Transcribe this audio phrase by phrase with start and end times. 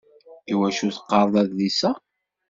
[0.51, 1.91] Iwacu teqqareḍ adlis a?